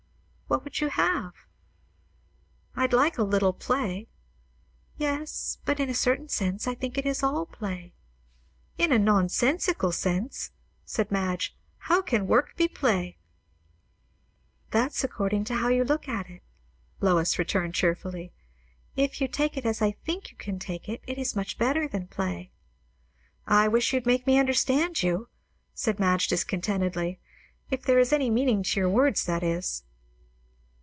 "What 0.51 0.65
would 0.65 0.81
you 0.81 0.89
have?" 0.89 1.31
"I'd 2.75 2.91
like 2.91 3.17
a 3.17 3.23
little 3.23 3.53
play." 3.53 4.09
"Yes, 4.97 5.59
but 5.63 5.79
in 5.79 5.89
a 5.89 5.93
certain 5.93 6.27
sense 6.27 6.67
I 6.67 6.75
think 6.75 6.97
it 6.97 7.05
is 7.05 7.23
all 7.23 7.45
play." 7.45 7.93
"In 8.77 8.91
a 8.91 8.99
nonsensical 8.99 9.93
sense," 9.93 10.51
said 10.83 11.09
Madge. 11.09 11.55
"How 11.77 12.01
can 12.01 12.27
work 12.27 12.57
be 12.57 12.67
play?" 12.67 13.17
"That's 14.71 15.05
according 15.05 15.45
to 15.45 15.55
how 15.55 15.69
you 15.69 15.85
look 15.85 16.09
at 16.09 16.29
it," 16.29 16.43
Lois 16.99 17.39
returned 17.39 17.73
cheerfully. 17.75 18.33
"If 18.97 19.21
you 19.21 19.29
take 19.29 19.55
it 19.55 19.65
as 19.65 19.81
I 19.81 19.91
think 20.03 20.31
you 20.31 20.35
can 20.37 20.59
take 20.59 20.89
it, 20.89 21.01
it 21.07 21.17
is 21.17 21.33
much 21.33 21.57
better 21.57 21.87
than 21.87 22.07
play." 22.07 22.51
"I 23.47 23.69
wish 23.69 23.93
you'd 23.93 24.05
make 24.05 24.27
me 24.27 24.37
understand 24.37 25.01
you," 25.01 25.29
said 25.73 25.97
Madge 25.97 26.27
discontentedly. 26.27 27.21
"If 27.69 27.83
there 27.83 27.99
is 27.99 28.11
any 28.11 28.29
meaning 28.29 28.63
to 28.63 28.79
your 28.81 28.89
words, 28.89 29.23
that 29.23 29.43
is." 29.43 29.85